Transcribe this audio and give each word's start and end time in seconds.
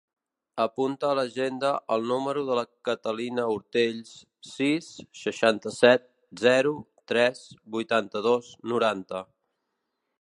Apunta 0.63 1.09
a 1.09 1.17
l'agenda 1.17 1.73
el 1.95 2.07
número 2.11 2.45
de 2.47 2.55
la 2.59 2.63
Catalina 2.89 3.45
Ortells: 3.57 4.15
sis, 4.53 4.89
seixanta-set, 5.21 6.09
zero, 6.47 6.75
tres, 7.13 7.47
vuitanta-dos, 7.77 8.51
noranta. 8.73 9.23